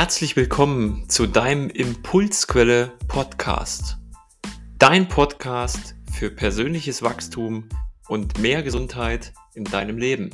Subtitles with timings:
[0.00, 3.98] Herzlich willkommen zu deinem Impulsquelle Podcast.
[4.78, 7.68] Dein Podcast für persönliches Wachstum
[8.08, 10.30] und mehr Gesundheit in deinem Leben.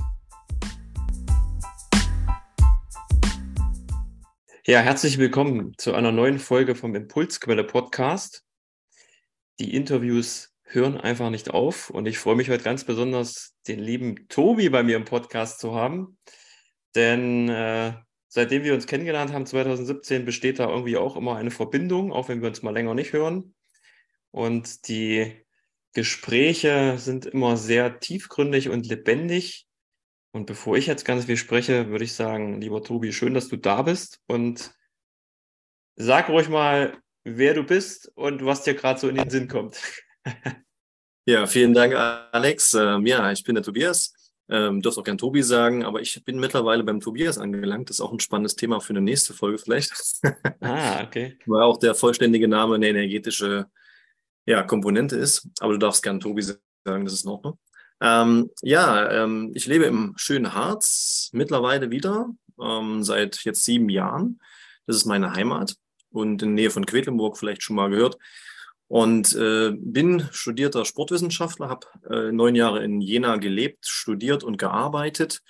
[4.65, 8.45] Ja, herzlich willkommen zu einer neuen Folge vom Impulsquelle Podcast.
[9.59, 14.28] Die Interviews hören einfach nicht auf und ich freue mich heute ganz besonders, den lieben
[14.28, 16.19] Tobi bei mir im Podcast zu haben.
[16.95, 17.95] Denn äh,
[18.29, 22.41] seitdem wir uns kennengelernt haben, 2017, besteht da irgendwie auch immer eine Verbindung, auch wenn
[22.41, 23.55] wir uns mal länger nicht hören.
[24.30, 25.33] Und die
[25.95, 29.67] Gespräche sind immer sehr tiefgründig und lebendig.
[30.33, 33.57] Und bevor ich jetzt ganz viel spreche, würde ich sagen, lieber Tobi, schön, dass du
[33.57, 34.75] da bist und
[35.95, 39.81] sag ruhig mal, wer du bist und was dir gerade so in den Sinn kommt.
[41.27, 42.75] ja, vielen Dank, Alex.
[42.75, 44.12] Ähm, ja, ich bin der Tobias.
[44.48, 47.91] Ähm, du darfst auch gern Tobi sagen, aber ich bin mittlerweile beim Tobias angelangt.
[47.91, 49.92] Das ist auch ein spannendes Thema für eine nächste Folge vielleicht.
[50.61, 51.38] Ah, okay.
[51.47, 53.66] Weil auch der vollständige Name eine energetische
[54.47, 55.48] ja, Komponente ist.
[55.61, 57.58] Aber du darfst gern Tobi sagen, das ist in Ordnung.
[58.00, 62.28] Ähm, ja, ähm, ich lebe im schönen Harz mittlerweile wieder,
[62.60, 64.41] ähm, seit jetzt sieben Jahren.
[64.86, 65.77] Das ist meine Heimat
[66.10, 68.19] und in der Nähe von Quedlinburg vielleicht schon mal gehört.
[68.89, 75.43] Und äh, bin studierter Sportwissenschaftler, habe äh, neun Jahre in Jena gelebt, studiert und gearbeitet.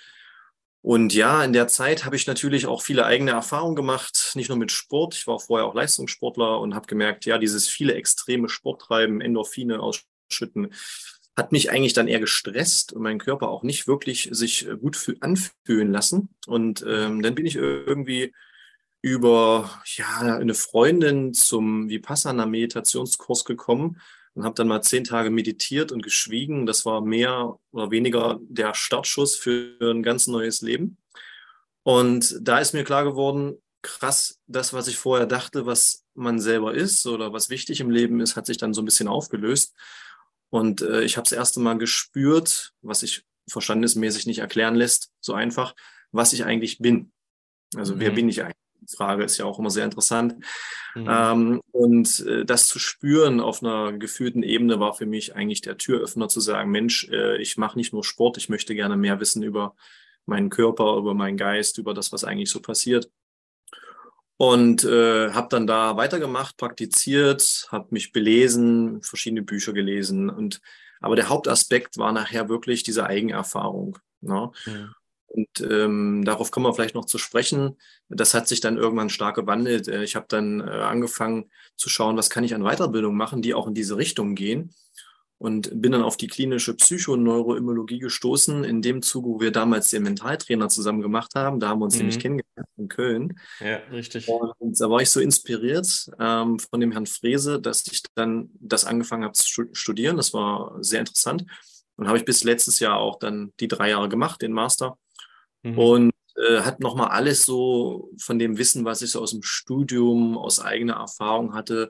[0.81, 4.57] Und ja, in der Zeit habe ich natürlich auch viele eigene Erfahrungen gemacht, nicht nur
[4.57, 5.15] mit Sport.
[5.15, 10.73] Ich war vorher auch Leistungssportler und habe gemerkt, ja, dieses viele extreme Sporttreiben, Endorphine ausschütten,
[11.35, 15.91] hat mich eigentlich dann eher gestresst und meinen Körper auch nicht wirklich sich gut anfühlen
[15.91, 16.29] lassen.
[16.47, 18.33] Und ähm, dann bin ich irgendwie
[19.01, 24.01] über ja, eine Freundin zum Vipassana-Meditationskurs gekommen
[24.33, 26.65] und habe dann mal zehn Tage meditiert und geschwiegen.
[26.65, 30.97] Das war mehr oder weniger der Startschuss für ein ganz neues Leben.
[31.83, 36.73] Und da ist mir klar geworden, krass, das, was ich vorher dachte, was man selber
[36.73, 39.73] ist oder was wichtig im Leben ist, hat sich dann so ein bisschen aufgelöst.
[40.49, 45.33] Und äh, ich habe das erste Mal gespürt, was sich verstandesmäßig nicht erklären lässt, so
[45.33, 45.75] einfach,
[46.11, 47.11] was ich eigentlich bin.
[47.75, 47.99] Also mhm.
[47.99, 48.66] wer bin ich eigentlich?
[48.87, 50.35] Frage ist ja auch immer sehr interessant.
[50.95, 51.07] Mhm.
[51.09, 55.77] Ähm, und äh, das zu spüren auf einer gefühlten Ebene war für mich eigentlich der
[55.77, 59.43] Türöffner zu sagen, Mensch, äh, ich mache nicht nur Sport, ich möchte gerne mehr wissen
[59.43, 59.75] über
[60.25, 63.09] meinen Körper, über meinen Geist, über das, was eigentlich so passiert.
[64.37, 70.29] Und äh, habe dann da weitergemacht, praktiziert, habe mich belesen, verschiedene Bücher gelesen.
[70.29, 70.61] Und
[70.99, 73.97] aber der Hauptaspekt war nachher wirklich diese Eigenerfahrung.
[74.21, 74.51] Ne?
[74.65, 74.89] Ja.
[75.37, 77.77] Und ähm, darauf kommen wir vielleicht noch zu sprechen.
[78.09, 79.87] Das hat sich dann irgendwann stark gewandelt.
[79.87, 83.53] Äh, ich habe dann äh, angefangen zu schauen, was kann ich an Weiterbildung machen, die
[83.53, 84.73] auch in diese Richtung gehen.
[85.37, 90.01] Und bin dann auf die klinische Psychoneuroimmunologie gestoßen, in dem Zuge, wo wir damals den
[90.01, 91.59] Mentaltrainer zusammen gemacht haben.
[91.59, 91.99] Da haben wir uns mhm.
[91.99, 93.39] nämlich kennengelernt in Köln.
[93.59, 94.27] Ja, richtig.
[94.27, 98.85] Und da war ich so inspiriert ähm, von dem Herrn Frese, dass ich dann das
[98.85, 100.17] angefangen habe zu studieren.
[100.17, 101.45] Das war sehr interessant.
[101.97, 104.97] Und habe ich bis letztes Jahr auch dann die drei Jahre gemacht, den Master.
[105.71, 105.77] Mhm.
[105.77, 110.37] Und äh, hat nochmal alles so von dem Wissen, was ich so aus dem Studium,
[110.37, 111.89] aus eigener Erfahrung hatte,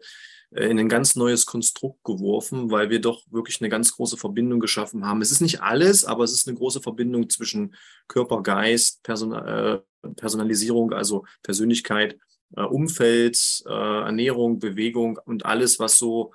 [0.52, 4.60] äh, in ein ganz neues Konstrukt geworfen, weil wir doch wirklich eine ganz große Verbindung
[4.60, 5.22] geschaffen haben.
[5.22, 7.76] Es ist nicht alles, aber es ist eine große Verbindung zwischen
[8.08, 9.80] Körper, Geist, Person, äh,
[10.16, 12.18] Personalisierung, also Persönlichkeit,
[12.56, 16.34] äh, Umfeld, äh, Ernährung, Bewegung und alles, was so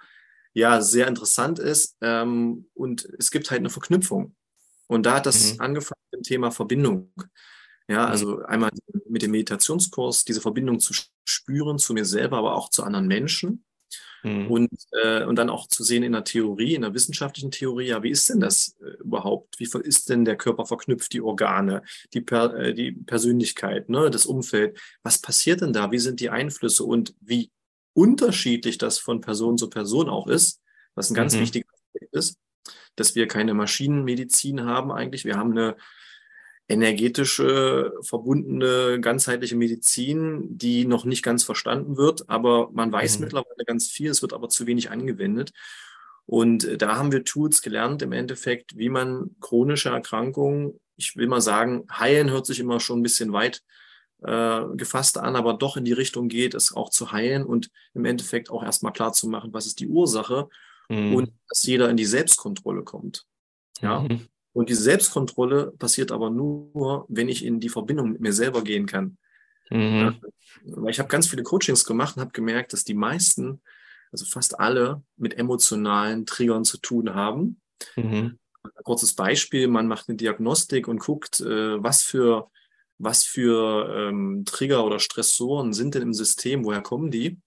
[0.53, 1.97] ja sehr interessant ist.
[2.03, 4.34] Ähm, und es gibt halt eine Verknüpfung.
[4.87, 5.60] Und da hat das mhm.
[5.60, 7.12] angefangen mit dem Thema Verbindung.
[7.88, 8.12] Ja, mhm.
[8.12, 8.70] also einmal
[9.09, 10.94] mit dem Meditationskurs diese Verbindung zu
[11.25, 13.65] spüren zu mir selber, aber auch zu anderen Menschen.
[14.22, 14.50] Mhm.
[14.50, 14.71] Und,
[15.03, 18.10] äh, und dann auch zu sehen in der Theorie, in der wissenschaftlichen Theorie, ja, wie
[18.10, 19.59] ist denn das äh, überhaupt?
[19.59, 21.82] Wie ist denn der Körper verknüpft, die Organe,
[22.15, 24.78] die, per, äh, die Persönlichkeit, ne, das Umfeld?
[25.03, 25.91] Was passiert denn da?
[25.91, 27.50] Wie sind die Einflüsse und wie
[27.94, 30.60] unterschiedlich das von Person zu Person auch ist,
[30.94, 31.41] was ein ganz mhm.
[31.41, 32.38] wichtiger Aspekt ist
[32.97, 35.24] dass wir keine Maschinenmedizin haben eigentlich.
[35.24, 35.77] Wir haben eine
[36.68, 43.24] energetische, verbundene, ganzheitliche Medizin, die noch nicht ganz verstanden wird, aber man weiß mhm.
[43.24, 45.53] mittlerweile ganz viel, es wird aber zu wenig angewendet.
[46.24, 51.27] Und äh, da haben wir Tools gelernt im Endeffekt, wie man chronische Erkrankungen, ich will
[51.27, 53.62] mal sagen, heilen hört sich immer schon ein bisschen weit
[54.22, 58.04] äh, gefasst an, aber doch in die Richtung geht, es auch zu heilen und im
[58.04, 60.48] Endeffekt auch erstmal klar zu machen, was ist die Ursache
[60.88, 61.14] mhm.
[61.14, 63.26] und dass jeder in die Selbstkontrolle kommt.
[63.80, 64.00] Ja.
[64.00, 64.28] Mhm.
[64.52, 68.86] Und diese Selbstkontrolle passiert aber nur, wenn ich in die Verbindung mit mir selber gehen
[68.86, 69.16] kann.
[69.70, 69.80] Mhm.
[69.80, 70.14] Ja,
[70.64, 73.62] weil ich habe ganz viele Coachings gemacht und habe gemerkt, dass die meisten,
[74.10, 77.60] also fast alle, mit emotionalen Triggern zu tun haben.
[77.96, 78.38] Mhm.
[78.62, 82.50] Ein kurzes Beispiel, man macht eine Diagnostik und guckt, äh, was für
[83.02, 87.40] was für ähm, Trigger oder Stressoren sind denn im System, woher kommen die?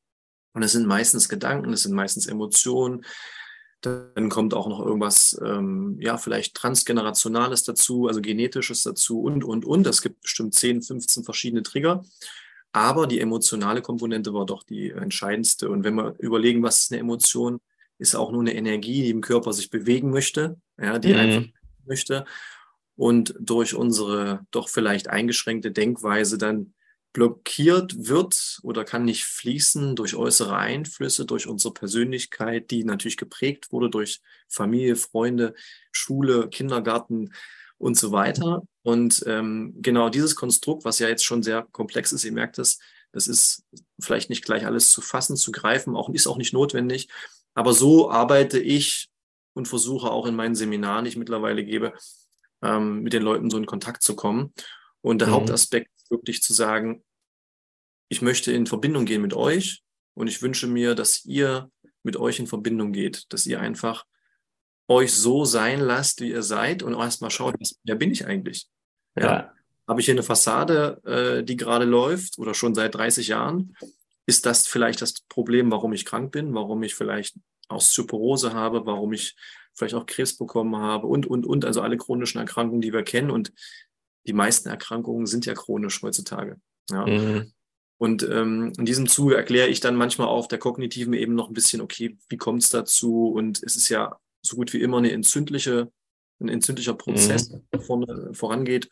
[0.56, 3.06] Und es sind meistens Gedanken, es sind meistens Emotionen.
[3.82, 9.66] Dann kommt auch noch irgendwas, ähm, ja, vielleicht transgenerationales dazu, also genetisches dazu und, und,
[9.66, 9.86] und.
[9.86, 12.04] Es gibt bestimmt 10, 15 verschiedene Trigger.
[12.72, 15.70] Aber die emotionale Komponente war doch die entscheidendste.
[15.70, 17.60] Und wenn wir überlegen, was ist eine Emotion,
[18.00, 21.20] ist auch nur eine Energie, die im Körper sich bewegen möchte, ja, die mhm.
[21.20, 21.50] einfach
[21.86, 22.26] möchte
[22.96, 26.74] und durch unsere doch vielleicht eingeschränkte Denkweise dann
[27.16, 33.72] blockiert wird oder kann nicht fließen durch äußere Einflüsse, durch unsere Persönlichkeit, die natürlich geprägt
[33.72, 34.20] wurde durch
[34.50, 35.56] Familie, Freunde,
[35.94, 37.32] Schule, Kindergarten
[37.78, 38.64] und so weiter.
[38.84, 42.80] Und ähm, genau dieses Konstrukt, was ja jetzt schon sehr komplex ist, ihr merkt es,
[43.14, 43.64] das ist
[43.98, 47.08] vielleicht nicht gleich alles zu fassen, zu greifen, auch ist auch nicht notwendig.
[47.54, 49.08] Aber so arbeite ich
[49.54, 51.94] und versuche auch in meinen Seminaren, die ich mittlerweile gebe,
[52.62, 54.54] ähm, mit den Leuten so in Kontakt zu kommen.
[55.00, 55.34] Und der mhm.
[55.34, 57.04] Hauptaspekt wirklich zu sagen,
[58.10, 61.70] ich möchte in Verbindung gehen mit euch und ich wünsche mir, dass ihr
[62.04, 64.06] mit euch in Verbindung geht, dass ihr einfach
[64.88, 68.68] euch so sein lasst, wie ihr seid und erstmal schaut, wer bin ich eigentlich?
[69.16, 69.24] Ja.
[69.24, 69.52] ja.
[69.88, 73.76] Habe ich hier eine Fassade, äh, die gerade läuft oder schon seit 30 Jahren?
[74.28, 77.36] Ist das vielleicht das Problem, warum ich krank bin, warum ich vielleicht
[77.70, 79.36] Osteoporose habe, warum ich
[79.74, 83.30] vielleicht auch Krebs bekommen habe und, und, und, also alle chronischen Erkrankungen, die wir kennen.
[83.30, 83.52] Und
[84.28, 86.58] die meisten Erkrankungen sind ja chronisch heutzutage.
[86.92, 87.06] Ja.
[87.06, 87.52] Mhm.
[87.98, 91.54] Und ähm, in diesem Zuge erkläre ich dann manchmal auf der kognitiven Ebene noch ein
[91.54, 93.30] bisschen, okay, wie kommt es dazu?
[93.30, 95.92] Und es ist ja so gut wie immer eine entzündliche,
[96.40, 97.62] ein entzündlicher Prozess, mhm.
[97.72, 98.90] der vorne, vorangeht.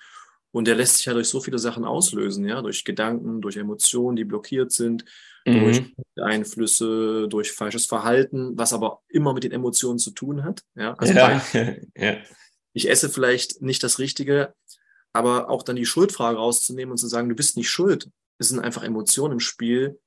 [0.52, 4.16] Und der lässt sich ja durch so viele Sachen auslösen, ja, durch Gedanken, durch Emotionen,
[4.16, 5.04] die blockiert sind,
[5.46, 5.60] mhm.
[5.60, 5.82] durch
[6.16, 10.62] Einflüsse, durch falsches Verhalten, was aber immer mit den Emotionen zu tun hat.
[10.76, 11.42] Ja, also ja.
[11.98, 12.18] ja.
[12.74, 14.54] ich esse vielleicht nicht das Richtige,
[15.14, 18.10] aber auch dann die Schuldfrage rauszunehmen und zu sagen, du bist nicht schuld.
[18.40, 20.00] Es sind einfach Emotionen im Spiel,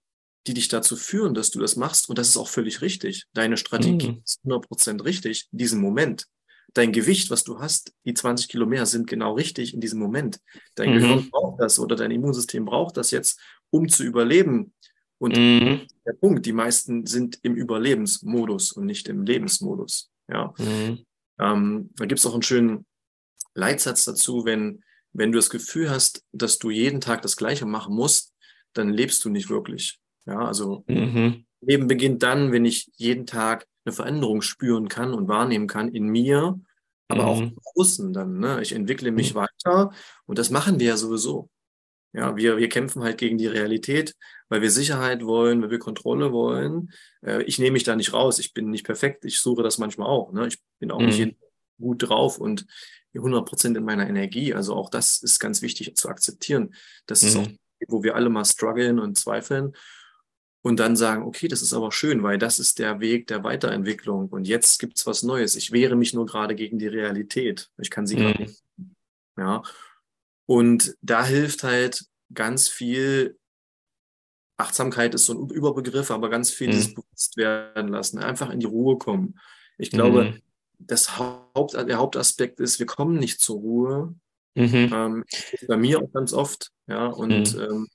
[0.47, 2.09] die dich dazu führen, dass du das machst.
[2.09, 3.27] Und das ist auch völlig richtig.
[3.33, 4.23] Deine Strategie mhm.
[4.25, 6.27] ist 100% richtig in diesem Moment.
[6.75, 10.41] Dein Gewicht, was du hast, die 20 Kilo mehr, sind genau richtig in diesem Moment.
[10.75, 10.95] Dein mhm.
[10.95, 14.75] Gehirn braucht das oder dein Immunsystem braucht das jetzt, um zu überleben.
[15.19, 15.87] Und mhm.
[16.05, 20.11] der Punkt, die meisten sind im Überlebensmodus und nicht im Lebensmodus.
[20.29, 20.53] Ja.
[20.59, 21.07] Mhm.
[21.39, 22.87] Ähm, da gibt es auch einen schönen
[23.55, 24.83] Leitsatz dazu, wenn,
[25.17, 28.35] wenn du das Gefühl hast, dass du jeden Tag das Gleiche machen musst,
[28.73, 29.99] dann lebst du nicht wirklich.
[30.27, 31.47] Ja, also mhm.
[31.61, 36.09] Leben beginnt dann, wenn ich jeden Tag eine Veränderung spüren kann und wahrnehmen kann in
[36.09, 36.61] mir,
[37.09, 37.29] aber mhm.
[37.29, 38.39] auch im Außen dann.
[38.39, 38.61] Ne?
[38.61, 39.39] Ich entwickle mich mhm.
[39.39, 39.93] weiter
[40.27, 41.49] und das machen wir ja sowieso.
[42.13, 44.15] Ja, wir, wir kämpfen halt gegen die Realität,
[44.49, 46.91] weil wir Sicherheit wollen, weil wir Kontrolle wollen.
[47.23, 48.39] Äh, ich nehme mich da nicht raus.
[48.39, 49.25] Ich bin nicht perfekt.
[49.27, 50.33] Ich suche das manchmal auch.
[50.33, 50.47] Ne?
[50.47, 51.07] Ich bin auch mhm.
[51.07, 51.37] nicht
[51.79, 52.67] gut drauf und
[53.19, 54.55] 100 Prozent in meiner Energie.
[54.55, 56.75] Also auch das ist ganz wichtig zu akzeptieren.
[57.07, 57.29] Das mhm.
[57.29, 57.49] ist auch,
[57.89, 59.75] wo wir alle mal strugglen und zweifeln
[60.63, 64.29] und dann sagen, okay, das ist aber schön, weil das ist der Weg der Weiterentwicklung
[64.31, 65.55] und jetzt gibt es was Neues.
[65.55, 67.71] Ich wehre mich nur gerade gegen die Realität.
[67.79, 68.21] Ich kann sie mhm.
[68.21, 68.65] gerade nicht.
[69.37, 69.63] Ja.
[70.47, 73.39] Und da hilft halt ganz viel,
[74.57, 76.73] Achtsamkeit ist so ein Überbegriff, aber ganz viel mhm.
[76.73, 79.39] dieses Bewusstwerden lassen, einfach in die Ruhe kommen.
[79.79, 80.43] Ich glaube, mhm.
[80.79, 84.15] Das Haupt, der Hauptaspekt ist, wir kommen nicht zur Ruhe.
[84.55, 84.91] Mhm.
[84.93, 85.25] Ähm,
[85.69, 87.63] bei mir auch ganz oft, ja, und mhm.
[87.63, 87.89] ähm,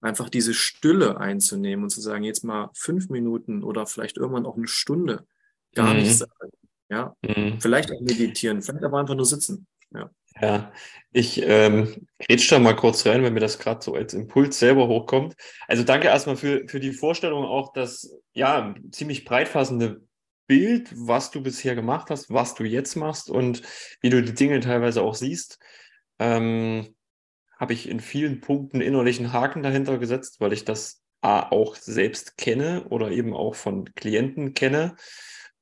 [0.00, 4.56] einfach diese Stille einzunehmen und zu sagen, jetzt mal fünf Minuten oder vielleicht irgendwann auch
[4.56, 5.26] eine Stunde
[5.74, 6.00] gar mhm.
[6.00, 6.50] nichts sagen.
[6.88, 7.60] Ja, mhm.
[7.60, 9.66] vielleicht auch meditieren, vielleicht aber einfach nur sitzen.
[9.92, 10.10] Ja.
[10.40, 10.72] Ja,
[11.12, 15.34] ich ähm, da mal kurz rein, wenn mir das gerade so als Impuls selber hochkommt.
[15.66, 20.02] Also danke erstmal für, für die Vorstellung auch, das ja ziemlich breitfassende
[20.50, 23.62] Bild, was du bisher gemacht hast, was du jetzt machst und
[24.00, 25.60] wie du die Dinge teilweise auch siehst.
[26.18, 26.96] Ähm,
[27.56, 32.36] Habe ich in vielen Punkten innerlichen Haken dahinter gesetzt, weil ich das A, auch selbst
[32.36, 34.96] kenne oder eben auch von Klienten kenne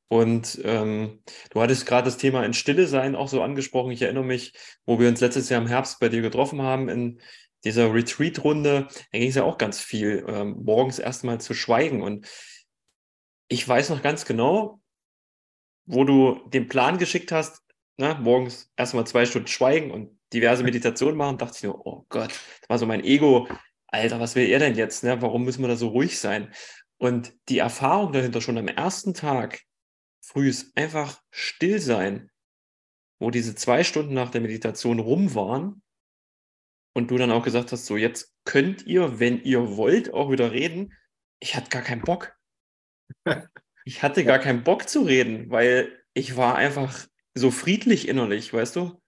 [0.08, 3.92] und ähm, du hattest gerade das Thema in Stille sein auch so angesprochen.
[3.92, 4.54] Ich erinnere mich,
[4.86, 7.20] wo wir uns letztes Jahr im Herbst bei dir getroffen haben in
[7.64, 12.00] dieser Retreat-Runde, da ging es ja auch ganz viel, ähm, morgens erstmal zu schweigen.
[12.00, 12.26] Und
[13.48, 14.80] ich weiß noch ganz genau,
[15.86, 17.62] wo du den Plan geschickt hast,
[17.96, 22.30] ne, morgens erstmal zwei Stunden schweigen und diverse Meditationen machen, dachte ich nur, oh Gott,
[22.30, 23.48] das war so mein Ego.
[23.86, 25.02] Alter, was will er denn jetzt?
[25.02, 25.20] Ne?
[25.22, 26.52] Warum müssen wir da so ruhig sein?
[26.98, 29.62] Und die Erfahrung dahinter schon am ersten Tag,
[30.20, 32.30] frühs einfach still sein,
[33.18, 35.82] wo diese zwei Stunden nach der Meditation rum waren
[36.94, 40.52] und du dann auch gesagt hast, so jetzt könnt ihr, wenn ihr wollt, auch wieder
[40.52, 40.92] reden.
[41.40, 42.37] Ich hatte gar keinen Bock.
[43.84, 48.76] Ich hatte gar keinen Bock zu reden, weil ich war einfach so friedlich innerlich, weißt
[48.76, 49.00] du?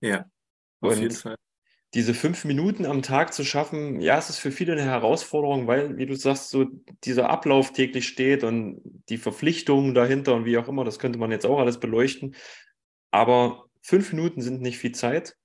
[0.00, 0.26] Ja,
[0.80, 1.36] auf und jeden Fall.
[1.94, 5.96] diese fünf Minuten am Tag zu schaffen, ja, es ist für viele eine Herausforderung, weil,
[5.98, 6.64] wie du sagst, so
[7.04, 11.30] dieser Ablauf täglich steht und die Verpflichtungen dahinter und wie auch immer, das könnte man
[11.30, 12.34] jetzt auch alles beleuchten.
[13.10, 15.36] Aber fünf Minuten sind nicht viel Zeit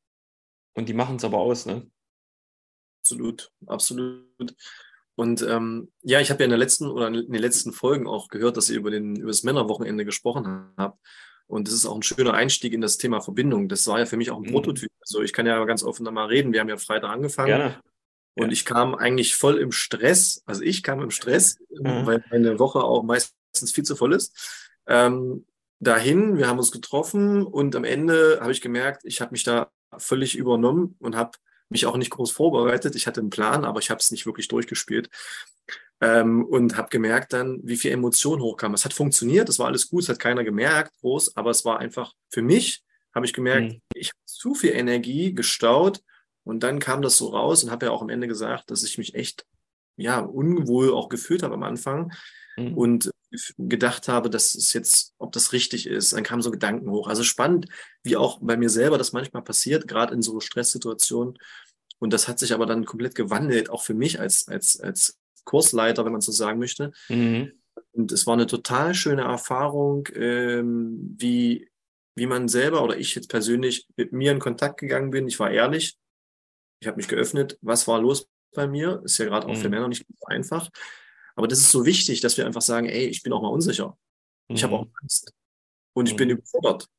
[0.74, 1.89] und die machen es aber aus, ne?
[3.01, 4.56] Absolut, absolut.
[5.17, 8.27] Und ähm, ja, ich habe ja in der letzten oder in den letzten Folgen auch
[8.27, 11.00] gehört, dass ihr über, den, über das Männerwochenende gesprochen habt.
[11.47, 13.67] Und das ist auch ein schöner Einstieg in das Thema Verbindung.
[13.67, 14.51] Das war ja für mich auch ein mhm.
[14.51, 14.91] Prototyp.
[15.01, 16.53] Also ich kann ja ganz offen da mal reden.
[16.53, 17.47] Wir haben ja Freitag angefangen.
[17.47, 17.81] Gerne.
[18.36, 18.51] Und ja.
[18.51, 20.43] ich kam eigentlich voll im Stress.
[20.45, 22.05] Also ich kam im Stress, mhm.
[22.05, 24.69] weil meine Woche auch meistens viel zu voll ist.
[24.86, 25.47] Ähm,
[25.79, 29.71] dahin, wir haben uns getroffen und am Ende habe ich gemerkt, ich habe mich da
[29.97, 31.31] völlig übernommen und habe
[31.69, 32.95] mich auch nicht groß vorbereitet.
[32.95, 35.09] Ich hatte einen Plan, aber ich habe es nicht wirklich durchgespielt.
[36.00, 38.75] Ähm, und habe gemerkt dann, wie viel Emotion hochkam.
[38.75, 41.79] Es hat funktioniert, es war alles gut, es hat keiner gemerkt, groß, aber es war
[41.79, 42.83] einfach für mich,
[43.15, 43.81] habe ich gemerkt, mhm.
[43.95, 46.01] ich habe zu viel Energie gestaut
[46.43, 49.00] und dann kam das so raus und habe ja auch am Ende gesagt, dass ich
[49.00, 49.47] mich echt
[49.95, 52.13] ja unwohl auch gefühlt habe am Anfang
[52.57, 52.77] mhm.
[52.77, 53.12] und
[53.57, 56.13] gedacht habe, dass es jetzt, ob das richtig ist.
[56.13, 57.07] Dann kamen so Gedanken hoch.
[57.07, 57.67] Also spannend,
[58.03, 61.38] wie auch bei mir selber das manchmal passiert, gerade in so Stresssituationen.
[62.00, 66.05] Und das hat sich aber dann komplett gewandelt, auch für mich als, als, als Kursleiter,
[66.05, 66.91] wenn man so sagen möchte.
[67.10, 67.53] Mhm.
[67.93, 71.69] Und es war eine total schöne Erfahrung, ähm, wie,
[72.15, 75.27] wie man selber oder ich jetzt persönlich mit mir in Kontakt gegangen bin.
[75.27, 75.98] Ich war ehrlich,
[76.79, 79.01] ich habe mich geöffnet, was war los bei mir?
[79.03, 79.62] Ist ja gerade auch mhm.
[79.62, 80.69] für Männer nicht so einfach.
[81.38, 83.96] Aber das ist so wichtig, dass wir einfach sagen, ey, ich bin auch mal unsicher.
[84.48, 84.91] Ich habe auch mhm.
[85.01, 85.34] Angst.
[85.94, 86.38] Und ich bin mhm.
[86.38, 86.89] überfordert.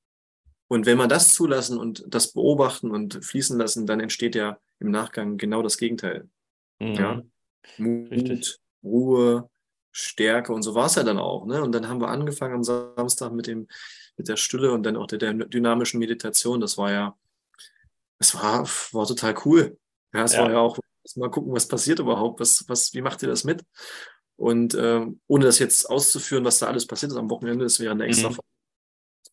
[0.68, 4.90] Und wenn wir das zulassen und das beobachten und fließen lassen, dann entsteht ja im
[4.90, 6.28] Nachgang genau das Gegenteil.
[6.78, 6.94] Mhm.
[6.94, 7.22] Ja?
[7.78, 8.58] Mut, Richtig.
[8.82, 9.50] Ruhe,
[9.90, 11.44] Stärke und so war es ja dann auch.
[11.44, 11.60] Ne?
[11.60, 13.66] Und dann haben wir angefangen am Samstag mit dem,
[14.16, 16.60] mit der Stille und dann auch der, der dynamischen Meditation.
[16.60, 17.18] Das war ja,
[18.20, 19.78] es war, war total cool.
[20.12, 20.42] Ja, es ja.
[20.42, 20.78] war ja auch,
[21.16, 23.64] mal gucken, was passiert überhaupt, was, was, wie macht ihr das mit?
[24.38, 27.90] Und äh, ohne das jetzt auszuführen, was da alles passiert ist am Wochenende, das wäre
[27.90, 28.36] eine extra mhm.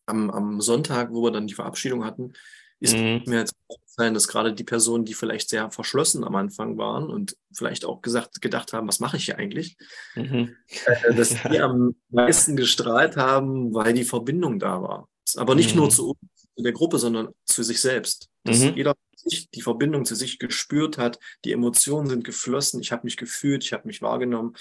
[0.06, 2.32] am, am Sonntag, wo wir dann die Verabschiedung hatten,
[2.80, 3.22] ist mhm.
[3.26, 3.54] mir jetzt
[3.86, 8.02] sein, dass gerade die Personen, die vielleicht sehr verschlossen am Anfang waren und vielleicht auch
[8.02, 9.76] gesagt, gedacht haben, was mache ich hier eigentlich,
[10.16, 10.56] mhm.
[10.84, 15.08] äh, dass die am meisten gestrahlt haben, weil die Verbindung da war.
[15.36, 15.82] Aber nicht mhm.
[15.82, 16.16] nur zu,
[16.56, 18.28] zu der Gruppe, sondern zu sich selbst.
[18.42, 18.74] Dass mhm.
[18.74, 23.16] jeder sich die Verbindung zu sich gespürt hat, die Emotionen sind geflossen, ich habe mich
[23.16, 24.56] gefühlt, ich habe mich wahrgenommen.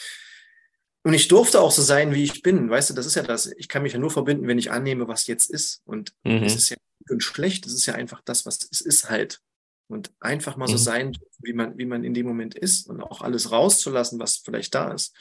[1.05, 2.67] Und ich durfte auch so sein, wie ich bin.
[2.67, 3.45] Weißt du, das ist ja das.
[3.45, 5.83] Ich kann mich ja nur verbinden, wenn ich annehme, was jetzt ist.
[5.85, 6.41] Und mhm.
[6.41, 7.67] es ist ja gut und schlecht.
[7.67, 9.39] Es ist ja einfach das, was es ist halt.
[9.87, 10.71] Und einfach mal mhm.
[10.71, 14.37] so sein, wie man, wie man in dem Moment ist und auch alles rauszulassen, was
[14.37, 15.15] vielleicht da ist.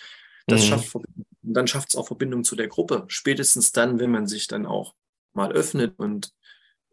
[0.47, 0.69] Das mhm.
[0.69, 1.27] schafft Verbindung.
[1.43, 3.05] Und dann schafft es auch Verbindung zu der Gruppe.
[3.09, 4.95] Spätestens dann, wenn man sich dann auch
[5.35, 5.99] mal öffnet.
[5.99, 6.33] Und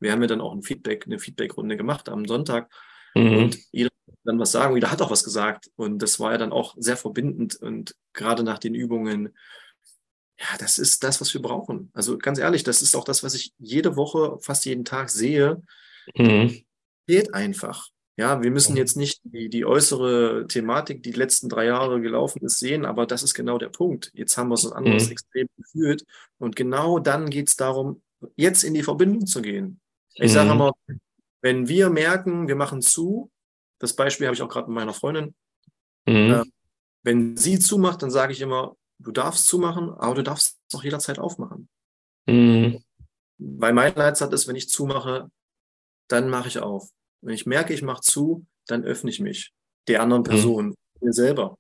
[0.01, 2.69] wir haben ja dann auch ein Feedback, eine Feedbackrunde gemacht am Sonntag.
[3.15, 3.37] Mhm.
[3.37, 3.91] Und jeder
[4.23, 5.69] dann was sagen, jeder hat auch was gesagt.
[5.75, 7.55] Und das war ja dann auch sehr verbindend.
[7.55, 9.35] Und gerade nach den Übungen,
[10.39, 11.91] ja, das ist das, was wir brauchen.
[11.93, 15.61] Also ganz ehrlich, das ist auch das, was ich jede Woche, fast jeden Tag sehe.
[16.15, 16.63] Mhm.
[17.07, 17.89] Geht einfach.
[18.17, 22.43] Ja, wir müssen jetzt nicht die, die äußere Thematik, die, die letzten drei Jahre gelaufen
[22.43, 24.11] ist, sehen, aber das ist genau der Punkt.
[24.13, 25.11] Jetzt haben wir so ein anderes mhm.
[25.13, 26.05] Extrem gefühlt.
[26.37, 28.01] Und genau dann geht es darum,
[28.35, 29.79] jetzt in die Verbindung zu gehen.
[30.13, 30.35] Ich mhm.
[30.35, 30.71] sage immer,
[31.41, 33.31] wenn wir merken, wir machen zu,
[33.81, 35.33] das Beispiel habe ich auch gerade mit meiner Freundin.
[36.05, 36.33] Mhm.
[36.33, 36.43] Äh,
[37.03, 40.83] wenn sie zumacht, dann sage ich immer, du darfst zumachen, aber du darfst es auch
[40.83, 41.67] jederzeit aufmachen.
[42.27, 42.83] Mhm.
[43.39, 45.31] Weil mein Leitsatz ist, wenn ich zumache,
[46.07, 46.89] dann mache ich auf.
[47.21, 49.51] Wenn ich merke, ich mache zu, dann öffne ich mich
[49.87, 50.27] der anderen mhm.
[50.27, 50.75] Person, mhm.
[51.01, 51.57] mir selber.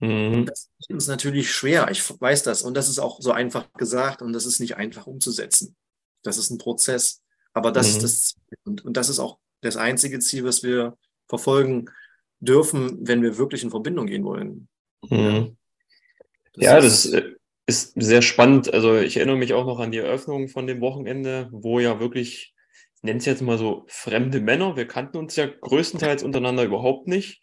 [0.00, 0.46] Mhm.
[0.46, 2.62] Das ist natürlich schwer, ich weiß das.
[2.62, 5.76] Und das ist auch so einfach gesagt und das ist nicht einfach umzusetzen.
[6.24, 7.22] Das ist ein Prozess.
[7.52, 8.02] Aber das ist mhm.
[8.02, 8.58] das Ziel.
[8.64, 10.98] Und, und das ist auch das einzige Ziel, was wir
[11.38, 11.86] verfolgen
[12.40, 14.68] dürfen, wenn wir wirklich in Verbindung gehen wollen.
[15.08, 15.56] Mhm.
[16.54, 17.24] Das ja, das ist,
[17.66, 18.72] ist sehr spannend.
[18.72, 22.54] Also ich erinnere mich auch noch an die Eröffnung von dem Wochenende, wo ja wirklich,
[22.96, 27.08] ich nenne es jetzt mal so, fremde Männer, wir kannten uns ja größtenteils untereinander überhaupt
[27.08, 27.42] nicht,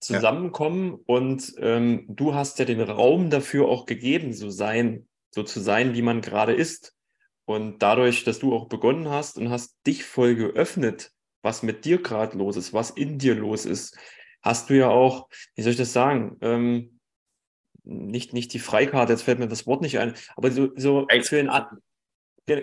[0.00, 0.98] zusammenkommen ja.
[1.06, 5.94] und ähm, du hast ja den Raum dafür auch gegeben, so sein, so zu sein,
[5.94, 6.94] wie man gerade ist.
[7.44, 12.02] Und dadurch, dass du auch begonnen hast und hast dich voll geöffnet, was mit dir
[12.02, 13.96] gerade los ist, was in dir los ist,
[14.42, 17.00] hast du ja auch, wie soll ich das sagen, ähm,
[17.82, 21.36] nicht, nicht die Freikarte, jetzt fällt mir das Wort nicht ein, aber so, so für
[21.36, 21.50] den,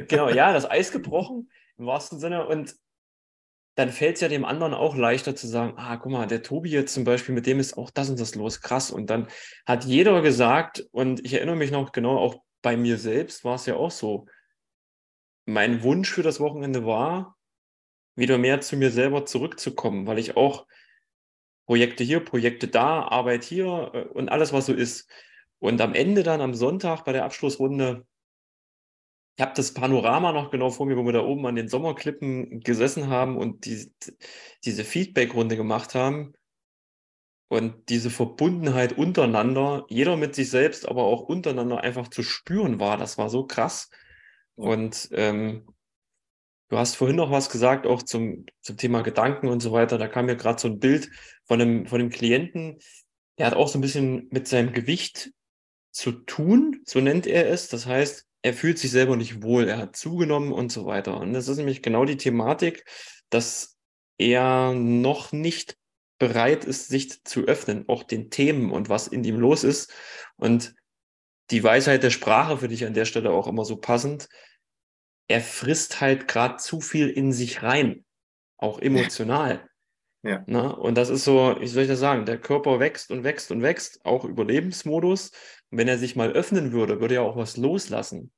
[0.07, 2.75] genau, ja, das Eis gebrochen im wahrsten Sinne und
[3.77, 6.72] dann fällt es ja dem anderen auch leichter zu sagen, ah, guck mal, der Tobi
[6.72, 8.89] jetzt zum Beispiel, mit dem ist auch das und das los, krass.
[8.89, 9.27] Und dann
[9.67, 13.67] hat jeder gesagt, und ich erinnere mich noch genau, auch bei mir selbst war es
[13.67, 14.25] ja auch so,
[15.46, 17.37] mein Wunsch für das Wochenende war,
[18.17, 20.65] wieder mehr zu mir selber zurückzukommen, weil ich auch
[21.65, 25.09] Projekte hier, Projekte da, Arbeit hier äh, und alles, was so ist.
[25.59, 28.05] Und am Ende dann am Sonntag bei der Abschlussrunde,
[29.36, 32.62] ich habe das Panorama noch genau vor mir, wo wir da oben an den Sommerklippen
[32.62, 33.91] gesessen haben und die,
[34.65, 36.33] diese Feedback-Runde gemacht haben.
[37.50, 42.97] Und diese Verbundenheit untereinander, jeder mit sich selbst, aber auch untereinander einfach zu spüren war,
[42.97, 43.89] das war so krass.
[44.55, 45.65] Und ähm,
[46.69, 49.97] du hast vorhin noch was gesagt, auch zum, zum Thema Gedanken und so weiter.
[49.97, 51.09] Da kam mir gerade so ein Bild
[51.45, 52.79] von einem, von einem Klienten,
[53.38, 55.31] der hat auch so ein bisschen mit seinem Gewicht
[55.91, 57.69] zu tun, so nennt er es.
[57.69, 61.19] Das heißt, er fühlt sich selber nicht wohl, er hat zugenommen und so weiter.
[61.19, 62.86] Und das ist nämlich genau die Thematik,
[63.29, 63.77] dass
[64.17, 65.77] er noch nicht
[66.19, 69.93] bereit ist, sich zu öffnen, auch den Themen und was in ihm los ist.
[70.36, 70.74] Und
[71.51, 74.27] die Weisheit der Sprache für dich an der Stelle auch immer so passend.
[75.27, 78.05] Er frisst halt gerade zu viel in sich rein,
[78.57, 79.62] auch emotional.
[80.24, 80.43] Ja.
[80.48, 83.51] Na, und das ist so, wie soll ich das sagen, der Körper wächst und wächst
[83.51, 85.31] und wächst, auch Überlebensmodus.
[85.69, 88.31] Und wenn er sich mal öffnen würde, würde er auch was loslassen.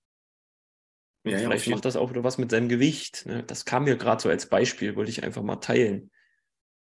[1.24, 3.26] Ja, vielleicht macht das auch wieder was mit seinem Gewicht.
[3.26, 3.44] Ne?
[3.44, 6.12] Das kam mir gerade so als Beispiel, wollte ich einfach mal teilen.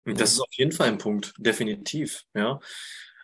[0.05, 2.23] Das ist auf jeden Fall ein Punkt, definitiv.
[2.33, 2.59] Ja.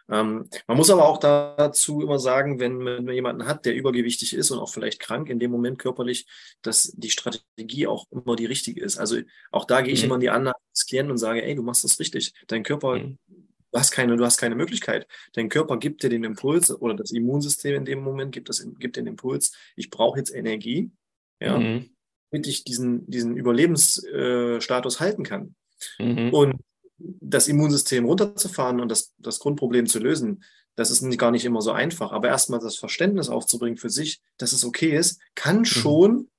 [0.09, 4.51] Ähm, man muss aber auch dazu immer sagen, wenn man jemanden hat, der übergewichtig ist
[4.51, 6.27] und auch vielleicht krank in dem Moment körperlich,
[6.61, 8.97] dass die Strategie auch immer die richtige ist.
[8.97, 9.17] Also
[9.51, 10.05] auch da gehe ich mhm.
[10.05, 12.33] immer in die Annahme des Klienten und sage, ey, du machst das richtig.
[12.47, 13.17] Dein Körper, mhm.
[13.27, 15.07] du hast keine, du hast keine Möglichkeit.
[15.33, 18.97] Dein Körper gibt dir den Impuls oder das Immunsystem in dem Moment gibt, das, gibt
[18.97, 20.91] den Impuls, ich brauche jetzt Energie,
[21.39, 21.89] ja, mhm.
[22.29, 25.55] damit ich diesen, diesen Überlebensstatus äh, halten kann.
[25.97, 26.33] Mhm.
[26.33, 26.61] Und
[26.97, 30.43] das Immunsystem runterzufahren und das, das Grundproblem zu lösen,
[30.75, 32.11] das ist nicht, gar nicht immer so einfach.
[32.11, 35.65] Aber erstmal das Verständnis aufzubringen für sich, dass es okay ist, kann mhm.
[35.65, 36.29] schon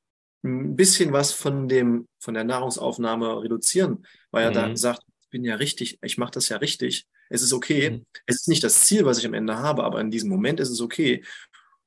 [0.43, 4.55] ein bisschen was von, dem, von der Nahrungsaufnahme reduzieren, weil er mhm.
[4.55, 7.07] dann sagt, ich bin ja richtig, ich mache das ja richtig.
[7.31, 7.91] Es ist okay.
[7.91, 8.07] Mhm.
[8.27, 10.71] Es ist nicht das Ziel, was ich am Ende habe, aber in diesem Moment ist
[10.71, 11.25] es okay.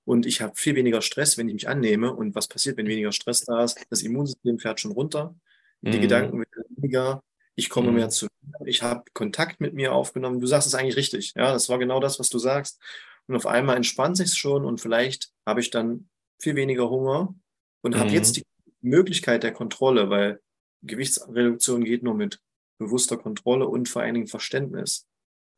[0.05, 2.13] Und ich habe viel weniger Stress, wenn ich mich annehme.
[2.13, 3.77] Und was passiert, wenn weniger Stress da ist?
[3.89, 5.35] Das Immunsystem fährt schon runter.
[5.81, 6.01] Die mhm.
[6.01, 7.23] Gedanken werden weniger
[7.57, 7.95] ich komme mhm.
[7.95, 10.39] mehr zu mir, ich habe Kontakt mit mir aufgenommen.
[10.39, 11.33] Du sagst es eigentlich richtig.
[11.35, 12.79] Ja, das war genau das, was du sagst.
[13.27, 16.07] Und auf einmal entspannt sich schon und vielleicht habe ich dann
[16.39, 17.35] viel weniger Hunger
[17.81, 17.99] und mhm.
[17.99, 18.43] habe jetzt die
[18.81, 20.39] Möglichkeit der Kontrolle, weil
[20.83, 22.39] Gewichtsreduktion geht nur mit
[22.77, 25.07] bewusster Kontrolle und vor allen Dingen Verständnis.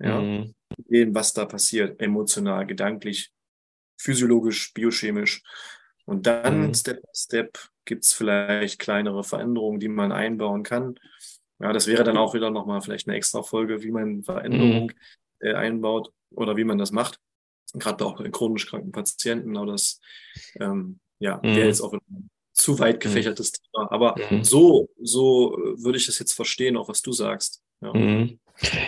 [0.02, 0.56] Ja, mhm.
[0.78, 3.34] dem, was da passiert, emotional, gedanklich,
[4.00, 5.44] physiologisch, biochemisch.
[6.06, 6.74] Und dann mhm.
[6.74, 10.96] Step by Step gibt es vielleicht kleinere Veränderungen, die man einbauen kann.
[11.60, 14.94] Ja, das wäre dann auch wieder nochmal vielleicht eine extra Folge, wie man Veränderung mhm.
[15.40, 17.20] äh, einbaut oder wie man das macht.
[17.74, 20.00] Gerade auch bei chronisch kranken Patienten, aber das
[20.60, 21.56] ähm, ja, mhm.
[21.56, 23.00] wäre jetzt auch ein zu weit mhm.
[23.00, 23.56] gefächertes mhm.
[23.64, 23.92] Thema.
[23.92, 24.44] Aber mhm.
[24.44, 27.62] so, so würde ich das jetzt verstehen, auch was du sagst.
[27.82, 27.94] Ja.
[27.94, 28.40] Mhm.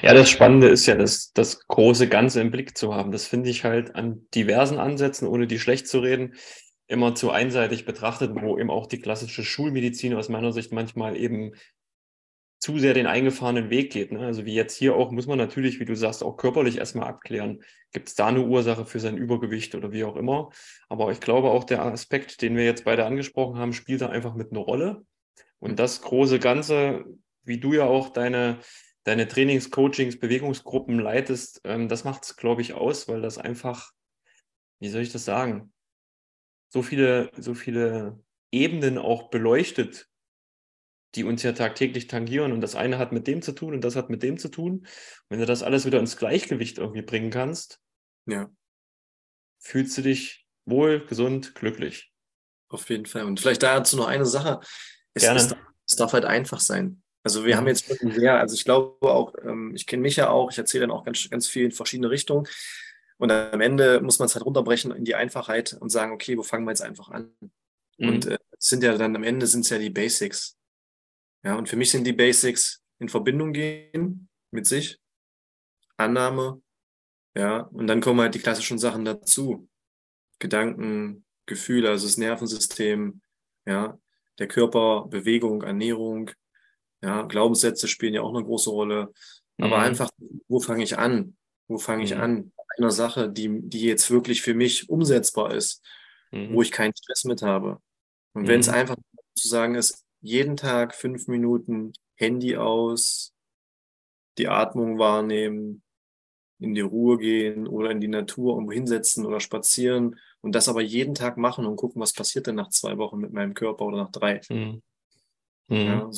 [0.02, 3.14] Ja, das Spannende ist ja, das, das große Ganze im Blick zu haben.
[3.14, 6.36] Das finde ich halt an diversen Ansätzen, ohne die schlecht zu reden,
[6.88, 11.54] immer zu einseitig betrachtet, wo eben auch die klassische Schulmedizin aus meiner Sicht manchmal eben
[12.62, 14.12] zu sehr den eingefahrenen Weg geht.
[14.12, 14.20] Ne?
[14.20, 17.64] Also wie jetzt hier auch, muss man natürlich, wie du sagst, auch körperlich erstmal abklären.
[17.92, 20.52] Gibt es da eine Ursache für sein Übergewicht oder wie auch immer?
[20.88, 24.36] Aber ich glaube auch der Aspekt, den wir jetzt beide angesprochen haben, spielt da einfach
[24.36, 25.04] mit einer Rolle.
[25.58, 27.04] Und das große Ganze,
[27.44, 28.60] wie du ja auch deine,
[29.06, 33.92] deine Trainings, Coachings, Bewegungsgruppen leitest, ähm, das macht es, glaube ich, aus, weil das einfach,
[34.80, 35.74] wie soll ich das sagen,
[36.70, 38.20] so viele, so viele
[38.52, 40.11] Ebenen auch beleuchtet
[41.16, 43.96] die uns ja tagtäglich tangieren und das eine hat mit dem zu tun und das
[43.96, 44.88] hat mit dem zu tun.
[45.30, 47.80] wenn du das alles wieder ins Gleichgewicht irgendwie bringen kannst,
[48.26, 48.50] ja.
[49.60, 52.12] fühlst du dich wohl, gesund, glücklich.
[52.70, 53.26] Auf jeden Fall.
[53.26, 54.62] Und vielleicht dazu noch eine Sache.
[55.14, 55.40] Es, Gerne.
[55.40, 55.56] Es,
[55.88, 57.02] es darf halt einfach sein.
[57.24, 60.52] Also wir haben jetzt sehr, also ich glaube auch, ähm, ich kenne mich ja auch,
[60.52, 62.48] ich erzähle dann auch ganz, ganz viel in verschiedene Richtungen.
[63.18, 66.44] Und am Ende muss man es halt runterbrechen in die Einfachheit und sagen, okay, wo
[66.44, 67.32] fangen wir jetzt einfach an?
[67.98, 68.10] Mhm.
[68.10, 70.58] Und äh, es sind ja dann am Ende sind es ja die Basics.
[71.44, 75.00] Ja, und für mich sind die Basics in Verbindung gehen mit sich,
[75.98, 76.62] Annahme,
[77.36, 79.68] ja, und dann kommen halt die klassischen Sachen dazu.
[80.40, 83.22] Gedanken, Gefühle, also das Nervensystem,
[83.66, 83.98] ja,
[84.40, 86.32] der Körper, Bewegung, Ernährung,
[87.02, 89.14] ja, Glaubenssätze spielen ja auch eine große Rolle.
[89.58, 89.84] Aber mhm.
[89.84, 90.10] einfach,
[90.48, 91.36] wo fange ich an?
[91.68, 92.22] Wo fange ich mhm.
[92.22, 92.52] an?
[92.78, 95.84] Einer Sache, die, die jetzt wirklich für mich umsetzbar ist,
[96.32, 96.54] mhm.
[96.54, 97.80] wo ich keinen Stress mit habe.
[98.34, 98.76] Und wenn es mhm.
[98.76, 98.96] einfach
[99.36, 103.34] zu sagen ist, jeden Tag fünf Minuten Handy aus,
[104.38, 105.82] die Atmung wahrnehmen,
[106.60, 110.82] in die Ruhe gehen oder in die Natur irgendwo hinsetzen oder spazieren und das aber
[110.82, 113.98] jeden Tag machen und gucken, was passiert denn nach zwei Wochen mit meinem Körper oder
[113.98, 114.42] nach drei.
[114.50, 114.82] Mhm.
[115.68, 115.78] Mhm.
[115.78, 116.10] Ja,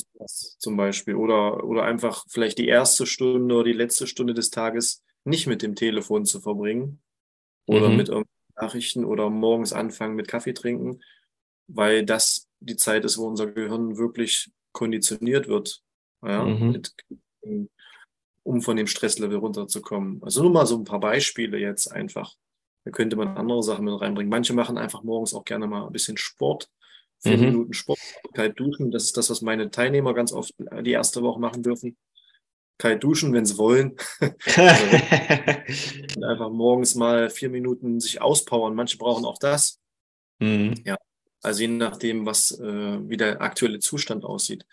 [0.58, 1.16] zum Beispiel.
[1.16, 5.62] Oder, oder einfach vielleicht die erste Stunde oder die letzte Stunde des Tages nicht mit
[5.62, 7.02] dem Telefon zu verbringen
[7.66, 7.98] oder mhm.
[7.98, 8.12] mit
[8.56, 11.02] Nachrichten oder morgens anfangen mit Kaffee trinken,
[11.68, 15.82] weil das die Zeit ist, wo unser Gehirn wirklich konditioniert wird,
[16.26, 16.72] ja, mhm.
[16.72, 16.94] mit,
[18.44, 20.22] um von dem Stresslevel runterzukommen.
[20.24, 22.36] Also nur mal so ein paar Beispiele jetzt einfach.
[22.86, 24.30] Da könnte man andere Sachen mit reinbringen.
[24.30, 26.70] Manche machen einfach morgens auch gerne mal ein bisschen Sport.
[27.20, 27.46] Vier mhm.
[27.46, 28.00] Minuten Sport,
[28.34, 28.92] kalt duschen.
[28.92, 31.98] Das ist das, was meine Teilnehmer ganz oft die erste Woche machen dürfen.
[32.78, 33.96] Kalt duschen, wenn sie wollen.
[34.20, 38.76] also, einfach morgens mal vier Minuten sich auspowern.
[38.76, 39.80] Manche brauchen auch das.
[40.40, 40.74] Mhm.
[40.84, 40.98] Ja,
[41.44, 44.66] also je nachdem, was, äh, wie der aktuelle Zustand aussieht.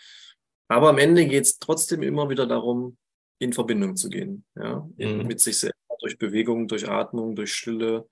[0.69, 2.97] Aber am Ende geht es trotzdem immer wieder darum,
[3.41, 4.45] in Verbindung zu gehen.
[4.55, 4.89] Ja?
[4.97, 5.27] Mhm.
[5.27, 8.09] Mit sich selbst, durch Bewegung, durch Atmung, durch Stille,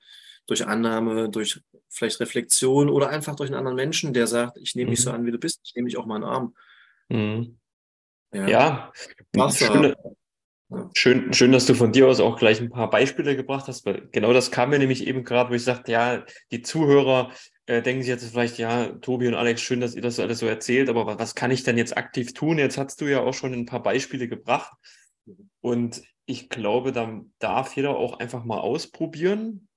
[0.46, 4.90] durch Annahme, durch vielleicht Reflexion oder einfach durch einen anderen Menschen, der sagt, ich nehme
[4.90, 5.16] dich so mhm.
[5.16, 6.54] an, wie du bist, ich nehme dich auch mal in den Arm.
[7.08, 7.58] Mhm.
[8.32, 8.92] Ja, ja.
[9.54, 9.94] Schön,
[10.94, 14.08] schön, schön, dass du von dir aus auch gleich ein paar Beispiele gebracht hast, weil
[14.12, 17.30] genau das kam mir nämlich eben gerade, wo ich sagte, ja, die Zuhörer
[17.68, 20.46] äh, denken sich jetzt vielleicht, ja, Tobi und Alex, schön, dass ihr das alles so
[20.46, 22.58] erzählt, aber was kann ich denn jetzt aktiv tun?
[22.58, 24.72] Jetzt hast du ja auch schon ein paar Beispiele gebracht.
[25.60, 29.68] Und ich glaube, da darf jeder auch einfach mal ausprobieren,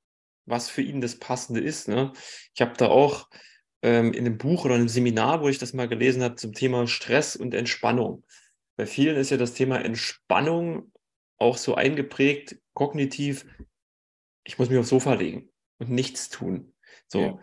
[0.45, 1.89] was für ihn das Passende ist.
[1.89, 2.13] Ne?
[2.55, 3.27] Ich habe da auch
[3.81, 6.87] ähm, in einem Buch oder einem Seminar, wo ich das mal gelesen habe, zum Thema
[6.87, 8.23] Stress und Entspannung.
[8.77, 10.93] Bei vielen ist ja das Thema Entspannung
[11.37, 13.45] auch so eingeprägt, kognitiv,
[14.45, 16.73] ich muss mich aufs Sofa legen und nichts tun.
[17.07, 17.19] So.
[17.19, 17.39] Ja.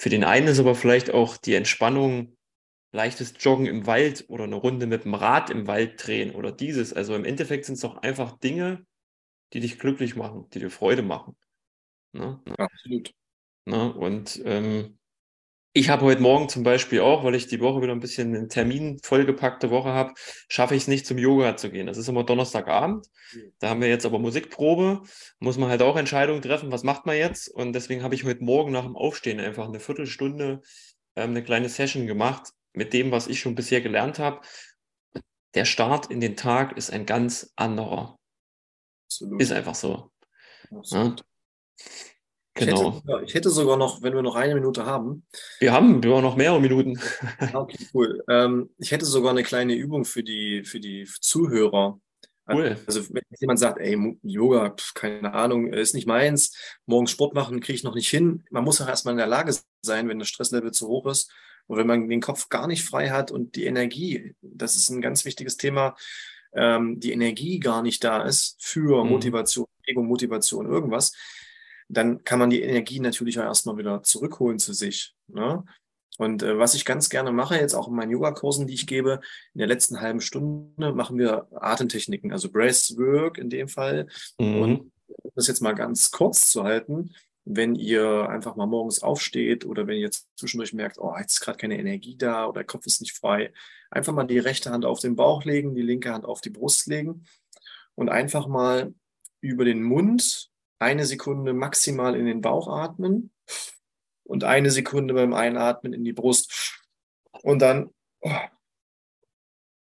[0.00, 2.36] Für den einen ist aber vielleicht auch die Entspannung
[2.92, 6.92] leichtes Joggen im Wald oder eine Runde mit dem Rad im Wald drehen oder dieses.
[6.92, 8.86] Also im Endeffekt sind es doch einfach Dinge,
[9.52, 11.36] die dich glücklich machen, die dir Freude machen.
[12.12, 12.40] Ne?
[12.58, 13.12] Absolut.
[13.66, 13.92] Ne?
[13.94, 14.97] Und ähm,
[15.78, 18.48] ich habe heute Morgen zum Beispiel auch, weil ich die Woche wieder ein bisschen einen
[18.48, 20.14] Termin vollgepackte Woche habe,
[20.48, 21.86] schaffe ich es nicht zum Yoga zu gehen.
[21.86, 23.06] Das ist immer Donnerstagabend.
[23.60, 25.02] Da haben wir jetzt aber Musikprobe.
[25.38, 27.48] Muss man halt auch Entscheidungen treffen, was macht man jetzt?
[27.48, 30.62] Und deswegen habe ich heute Morgen nach dem Aufstehen einfach eine Viertelstunde
[31.14, 34.40] ähm, eine kleine Session gemacht, mit dem, was ich schon bisher gelernt habe,
[35.54, 38.18] der Start in den Tag ist ein ganz anderer.
[39.06, 39.40] Absolut.
[39.40, 40.10] Ist einfach so.
[40.70, 41.16] Ja?
[42.58, 43.02] Genau.
[43.04, 45.26] Ich hätte, ich hätte, sogar noch, wenn wir noch eine Minute haben.
[45.60, 46.98] Wir haben, wir haben noch mehrere Minuten.
[47.54, 48.22] okay, cool.
[48.28, 52.00] Ähm, ich hätte sogar eine kleine Übung für die, für die Zuhörer.
[52.50, 52.78] Cool.
[52.86, 57.76] Also wenn jemand sagt, ey, Yoga, keine Ahnung, ist nicht meins, morgens Sport machen kriege
[57.76, 58.44] ich noch nicht hin.
[58.50, 61.30] Man muss auch erstmal in der Lage sein, wenn das Stresslevel zu hoch ist,
[61.68, 65.02] und wenn man den Kopf gar nicht frei hat und die Energie, das ist ein
[65.02, 65.96] ganz wichtiges Thema,
[66.54, 69.10] ähm, die Energie gar nicht da ist für mhm.
[69.10, 71.12] Motivation, Ego, Motivation, irgendwas,
[71.88, 75.14] dann kann man die Energie natürlich auch erstmal wieder zurückholen zu sich.
[75.26, 75.64] Ne?
[76.18, 79.20] Und äh, was ich ganz gerne mache, jetzt auch in meinen Yoga-Kursen, die ich gebe,
[79.54, 84.08] in der letzten halben Stunde machen wir Atemtechniken, also Breathwork in dem Fall.
[84.38, 84.60] Mhm.
[84.60, 84.92] Und
[85.34, 89.96] das jetzt mal ganz kurz zu halten, wenn ihr einfach mal morgens aufsteht oder wenn
[89.96, 93.00] ihr jetzt zwischendurch merkt, oh, jetzt ist gerade keine Energie da oder der Kopf ist
[93.00, 93.52] nicht frei,
[93.90, 96.88] einfach mal die rechte Hand auf den Bauch legen, die linke Hand auf die Brust
[96.88, 97.24] legen
[97.94, 98.92] und einfach mal
[99.40, 103.32] über den Mund eine Sekunde maximal in den Bauch atmen
[104.24, 106.82] und eine Sekunde beim Einatmen in die Brust
[107.42, 108.30] und dann oh,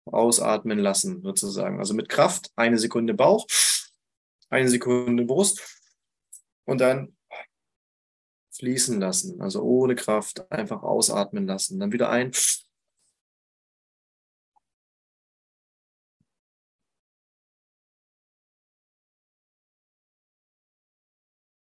[0.07, 1.79] ausatmen lassen, sozusagen.
[1.79, 3.47] Also mit Kraft eine Sekunde Bauch,
[4.49, 5.81] eine Sekunde Brust
[6.65, 7.17] und dann
[8.53, 11.79] fließen lassen, also ohne Kraft einfach ausatmen lassen.
[11.81, 12.33] Dann wieder ein.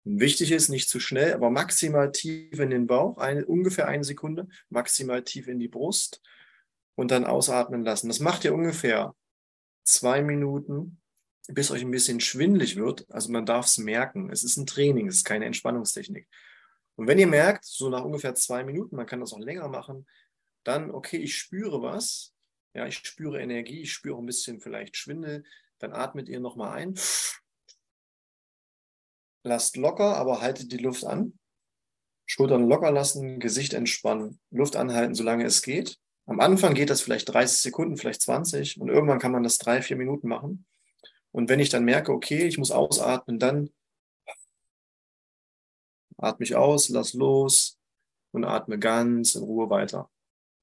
[0.06, 4.48] Wichtig ist, nicht zu schnell, aber maximal tief in den Bauch, eine, ungefähr eine Sekunde,
[4.70, 6.22] maximal tief in die Brust
[6.96, 8.10] und dann ausatmen lassen.
[8.10, 9.16] Das macht ihr ungefähr
[9.84, 11.02] zwei Minuten,
[11.48, 13.06] bis euch ein bisschen schwindlig wird.
[13.10, 14.30] Also man darf es merken.
[14.30, 16.28] Es ist ein Training, es ist keine Entspannungstechnik.
[16.96, 20.06] Und wenn ihr merkt, so nach ungefähr zwei Minuten, man kann das auch länger machen,
[20.64, 22.34] dann, okay, ich spüre was,
[22.74, 25.44] ja, ich spüre Energie, ich spüre ein bisschen vielleicht Schwindel,
[25.80, 26.96] dann atmet ihr nochmal ein.
[29.44, 31.38] Lasst locker, aber haltet die Luft an.
[32.26, 36.00] Schultern locker lassen, Gesicht entspannen, Luft anhalten, solange es geht.
[36.26, 39.82] Am Anfang geht das vielleicht 30 Sekunden, vielleicht 20 und irgendwann kann man das drei,
[39.82, 40.66] vier Minuten machen.
[41.32, 43.70] Und wenn ich dann merke, okay, ich muss ausatmen, dann
[46.24, 47.78] Atme ich aus, lass los
[48.32, 50.10] und atme ganz in Ruhe weiter.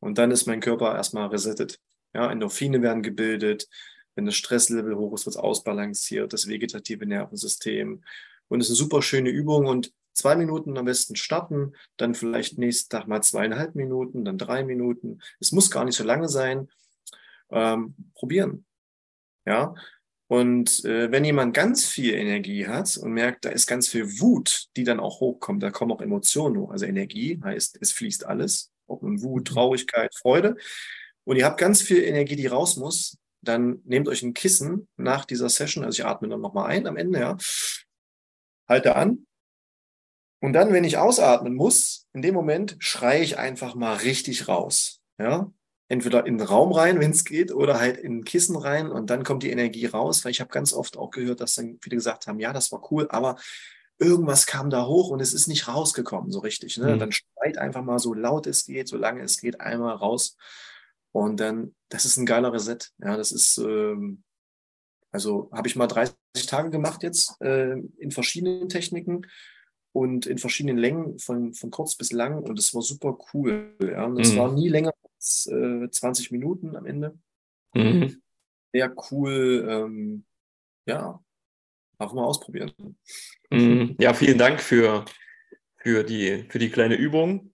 [0.01, 1.79] Und dann ist mein Körper erstmal resettet.
[2.15, 3.69] Ja, Endorphine werden gebildet.
[4.15, 8.03] Wenn das Stresslevel hoch ist, wird es ausbalanciert, das vegetative Nervensystem.
[8.51, 12.59] Und es ist eine super schöne Übung und zwei Minuten am besten starten, dann vielleicht
[12.59, 15.21] nächsten Tag mal zweieinhalb Minuten, dann drei Minuten.
[15.39, 16.69] Es muss gar nicht so lange sein.
[17.51, 18.65] Ähm, probieren.
[19.47, 19.75] Ja.
[20.29, 24.69] Und äh, wenn jemand ganz viel Energie hat und merkt, da ist ganz viel Wut,
[24.77, 26.71] die dann auch hochkommt, da kommen auch Emotionen hoch.
[26.71, 29.55] Also Energie heißt, es fließt alles, ob nun Wut, mhm.
[29.55, 30.57] Traurigkeit, Freude.
[31.25, 35.25] Und ihr habt ganz viel Energie, die raus muss, dann nehmt euch ein Kissen nach
[35.25, 37.37] dieser Session, also ich atme dann nochmal ein am Ende, ja,
[38.71, 39.27] halte an.
[40.41, 45.03] Und dann, wenn ich ausatmen muss, in dem Moment schreie ich einfach mal richtig raus.
[45.19, 45.53] Ja,
[45.89, 49.11] entweder in den Raum rein, wenn es geht, oder halt in ein Kissen rein und
[49.11, 51.97] dann kommt die Energie raus, weil ich habe ganz oft auch gehört, dass dann viele
[51.97, 53.37] gesagt haben, ja, das war cool, aber
[53.99, 56.79] irgendwas kam da hoch und es ist nicht rausgekommen so richtig.
[56.79, 56.95] Ne?
[56.95, 56.99] Mhm.
[57.01, 60.37] Dann schreit einfach mal so laut es geht, so lange es geht, einmal raus
[61.13, 62.79] und dann, das ist ein geiler Reset.
[62.99, 64.23] Ja, das ist, ähm,
[65.13, 66.15] also habe ich mal 30
[66.47, 69.27] Tage gemacht jetzt äh, in verschiedenen Techniken
[69.93, 73.77] und in verschiedenen Längen von, von kurz bis lang und es war super cool.
[73.83, 74.39] Ja, und es mhm.
[74.39, 77.19] war nie länger als äh, 20 Minuten am Ende.
[77.75, 78.23] Mhm.
[78.73, 79.67] Sehr cool.
[79.69, 80.25] Ähm,
[80.87, 81.21] ja,
[81.99, 82.73] einfach mal ausprobieren.
[83.51, 83.97] Mhm.
[83.99, 85.05] Ja, vielen Dank für,
[85.77, 87.50] für, die, für die kleine Übung.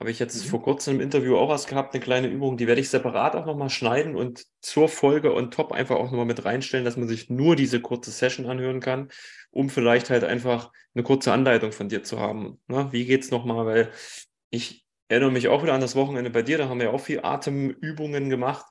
[0.00, 0.48] Habe ich jetzt mhm.
[0.48, 3.46] vor kurzem im Interview auch was gehabt, eine kleine Übung, die werde ich separat auch
[3.46, 7.30] nochmal schneiden und zur Folge und top einfach auch nochmal mit reinstellen, dass man sich
[7.30, 9.10] nur diese kurze Session anhören kann,
[9.50, 12.60] um vielleicht halt einfach eine kurze Anleitung von dir zu haben.
[12.66, 13.66] Na, wie es nochmal?
[13.66, 13.92] Weil
[14.50, 17.00] ich erinnere mich auch wieder an das Wochenende bei dir, da haben wir ja auch
[17.00, 18.66] viel Atemübungen gemacht.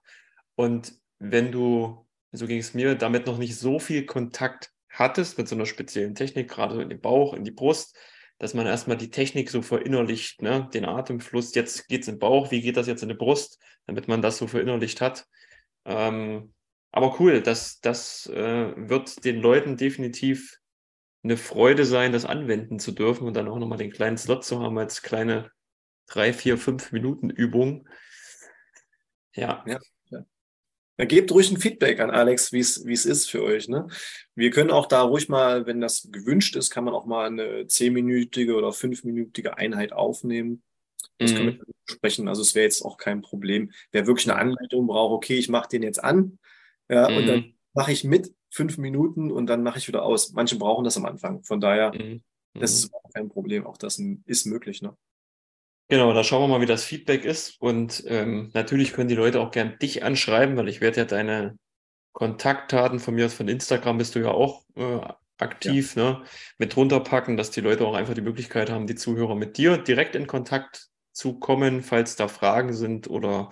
[0.56, 5.48] Und wenn du, so ging es mir, damit noch nicht so viel Kontakt hattest mit
[5.48, 7.98] so einer speziellen Technik, gerade in den Bauch, in die Brust,
[8.39, 10.69] dass man erstmal die Technik so verinnerlicht, ne?
[10.74, 14.08] den Atemfluss, jetzt geht es im Bauch, wie geht das jetzt in die Brust, damit
[14.08, 15.28] man das so verinnerlicht hat.
[15.86, 16.54] Ähm,
[16.91, 20.60] aber cool, das, das äh, wird den Leuten definitiv
[21.24, 24.60] eine Freude sein, das anwenden zu dürfen und dann auch nochmal den kleinen Slot zu
[24.60, 25.52] haben als kleine
[26.08, 27.88] drei, vier, fünf Minuten Übung.
[29.34, 29.63] Ja.
[29.65, 29.80] ja.
[30.98, 33.68] Ja, gebt ruhig ein Feedback an Alex, wie es ist für euch.
[33.68, 33.88] Ne?
[34.36, 37.66] Wir können auch da ruhig mal, wenn das gewünscht ist, kann man auch mal eine
[37.66, 40.62] zehnminütige oder fünfminütige Einheit aufnehmen.
[41.18, 41.36] Das mhm.
[41.36, 42.28] können wir besprechen.
[42.28, 43.72] Also es wäre jetzt auch kein Problem.
[43.92, 46.38] Wer wirklich eine Anleitung braucht, okay, ich mache den jetzt an
[46.90, 47.18] ja, mhm.
[47.18, 47.54] und dann mhm.
[47.74, 50.34] mache ich mit fünf Minuten und dann mache ich wieder aus.
[50.34, 51.44] Manche brauchen das am Anfang.
[51.44, 52.22] Von daher, mhm.
[52.54, 52.78] das mhm.
[52.78, 53.66] ist auch kein Problem.
[53.66, 54.84] Auch das ist möglich.
[54.84, 54.96] Ne?
[55.89, 57.62] Genau, da schauen wir mal, wie das Feedback ist.
[57.62, 61.58] Und ähm, natürlich können die Leute auch gern dich anschreiben, weil ich werde ja deine
[62.13, 65.00] Kontaktdaten von mir aus von Instagram bist du ja auch äh,
[65.39, 66.04] aktiv, ja.
[66.04, 66.24] ne,
[66.58, 70.15] mit runterpacken, dass die Leute auch einfach die Möglichkeit haben, die Zuhörer mit dir direkt
[70.15, 73.50] in Kontakt zu kommen, falls da Fragen sind oder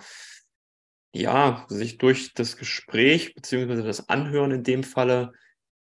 [1.14, 5.32] ja, sich durch das Gespräch beziehungsweise das Anhören in dem Falle,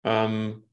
[0.04, 0.66] ähm,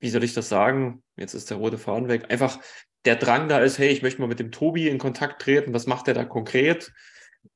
[0.00, 1.02] wie soll ich das sagen?
[1.16, 2.30] Jetzt ist der rote Faden weg.
[2.30, 2.60] Einfach
[3.04, 5.86] der Drang da ist, hey, ich möchte mal mit dem Tobi in Kontakt treten, was
[5.86, 6.92] macht er da konkret?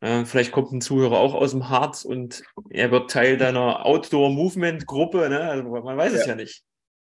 [0.00, 5.28] Äh, vielleicht kommt ein Zuhörer auch aus dem Harz und er wird Teil deiner Outdoor-Movement-Gruppe,
[5.28, 5.40] ne?
[5.42, 6.18] Also man weiß ja.
[6.20, 6.64] es ja nicht.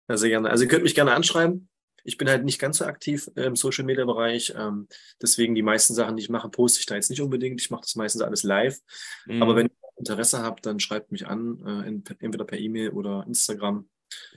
[0.09, 0.51] Sehr gerne.
[0.51, 1.69] Also ihr könnt mich gerne anschreiben.
[2.05, 4.53] Ich bin halt nicht ganz so aktiv im Social Media Bereich.
[4.57, 4.89] Ähm,
[5.21, 7.61] deswegen die meisten Sachen, die ich mache, poste ich da jetzt nicht unbedingt.
[7.61, 8.79] Ich mache das meistens alles live.
[9.27, 9.43] Mhm.
[9.43, 13.89] Aber wenn ihr Interesse habt, dann schreibt mich an, äh, entweder per E-Mail oder Instagram.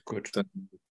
[0.04, 0.30] Gut.
[0.34, 0.46] Dann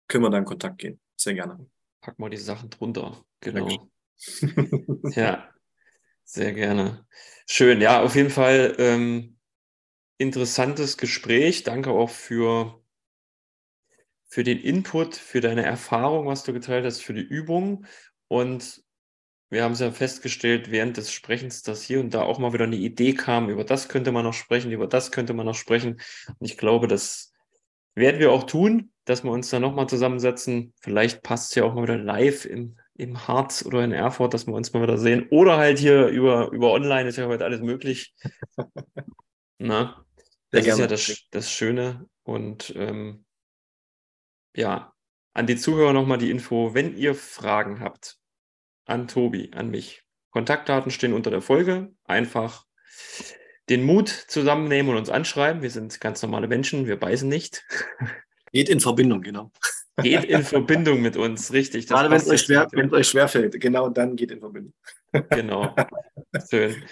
[0.07, 0.99] können wir da in Kontakt gehen.
[1.15, 1.67] Sehr gerne
[2.07, 3.21] pack mal die Sachen drunter.
[3.41, 3.67] Genau.
[5.15, 5.49] ja,
[6.23, 7.05] sehr gerne.
[7.45, 7.81] Schön.
[7.81, 9.37] Ja, auf jeden Fall ähm,
[10.17, 11.63] interessantes Gespräch.
[11.63, 12.81] Danke auch für,
[14.23, 17.85] für den Input, für deine Erfahrung, was du geteilt hast, für die Übung.
[18.29, 18.85] Und
[19.49, 22.65] wir haben es ja festgestellt während des Sprechens, dass hier und da auch mal wieder
[22.65, 25.99] eine Idee kam, über das könnte man noch sprechen, über das könnte man noch sprechen.
[26.39, 27.33] Und ich glaube, das
[27.97, 30.73] werden wir auch tun dass wir uns da nochmal zusammensetzen.
[30.81, 34.47] Vielleicht passt es ja auch mal wieder live im, im Harz oder in Erfurt, dass
[34.47, 35.27] wir uns mal wieder sehen.
[35.29, 38.13] Oder halt hier über, über online ist ja heute alles möglich.
[39.59, 40.05] Na,
[40.51, 42.05] das Sehr ist ja das, das Schöne.
[42.23, 43.25] Und ähm,
[44.55, 44.93] ja,
[45.33, 48.17] an die Zuhörer nochmal die Info, wenn ihr Fragen habt,
[48.85, 50.03] an Tobi, an mich.
[50.31, 51.93] Kontaktdaten stehen unter der Folge.
[52.03, 52.65] Einfach
[53.69, 55.61] den Mut zusammennehmen und uns anschreiben.
[55.61, 57.65] Wir sind ganz normale Menschen, wir beißen nicht.
[58.53, 59.51] Geht in Verbindung, genau.
[60.01, 61.87] Geht in Verbindung mit uns, richtig.
[61.87, 64.73] Gerade wenn es euch, schwer, euch schwerfällt, genau dann geht in Verbindung.
[65.29, 65.73] Genau.
[66.49, 66.83] Schön.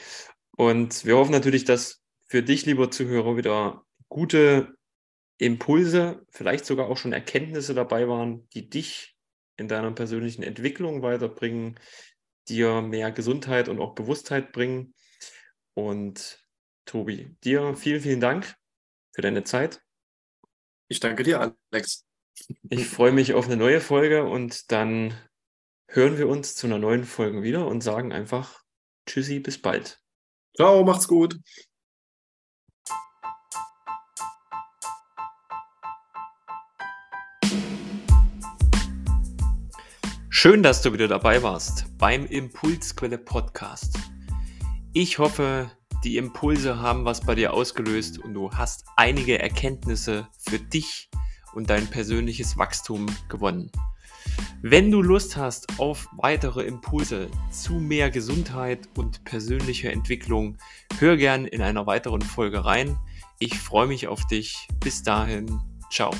[0.55, 4.75] Und wir hoffen natürlich, dass für dich, lieber Zuhörer, wieder gute
[5.38, 9.15] Impulse, vielleicht sogar auch schon Erkenntnisse dabei waren, die dich
[9.57, 11.77] in deiner persönlichen Entwicklung weiterbringen,
[12.47, 14.93] dir mehr Gesundheit und auch Bewusstheit bringen.
[15.73, 16.44] Und
[16.85, 18.55] Tobi, dir vielen, vielen Dank
[19.13, 19.81] für deine Zeit.
[20.87, 22.05] Ich danke dir, Alex.
[22.69, 25.13] Ich freue mich auf eine neue Folge und dann
[25.87, 28.63] hören wir uns zu einer neuen Folge wieder und sagen einfach
[29.07, 30.01] Tschüssi, bis bald.
[30.55, 31.39] Ciao, macht's gut.
[40.29, 43.97] Schön, dass du wieder dabei warst beim Impulsquelle Podcast.
[44.93, 45.71] Ich hoffe,
[46.05, 51.09] die Impulse haben was bei dir ausgelöst und du hast einige Erkenntnisse für dich
[51.53, 53.71] und dein persönliches Wachstum gewonnen.
[54.61, 60.57] Wenn du Lust hast auf weitere Impulse zu mehr Gesundheit und persönlicher Entwicklung,
[60.99, 62.97] hör gern in einer weiteren Folge rein.
[63.39, 64.67] Ich freue mich auf dich.
[64.79, 65.59] Bis dahin,
[65.91, 66.11] ciao.